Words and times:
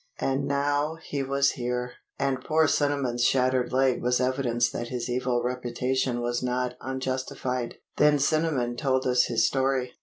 And 0.17 0.47
now 0.47 0.95
he 0.95 1.21
was 1.21 1.51
here! 1.51 1.91
And 2.17 2.43
poor 2.43 2.67
Cinnamon's 2.67 3.23
shattered 3.23 3.71
leg 3.71 4.01
was 4.01 4.19
evidence 4.19 4.67
that 4.71 4.87
his 4.87 5.07
evil 5.07 5.43
reputation 5.43 6.21
was 6.21 6.41
not 6.41 6.73
unjustified. 6.81 7.75
Then 7.97 8.17
Cinnamon 8.17 8.75
told 8.77 9.05
us 9.05 9.25
his 9.25 9.45
story. 9.45 9.93